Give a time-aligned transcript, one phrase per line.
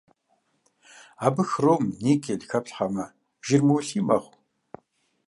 [1.25, 3.05] Абы хром, никель хэплъхьэмэ,
[3.45, 4.33] жыр мыулъий мэхъу.